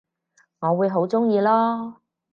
[0.61, 1.93] 我會好鍾意囉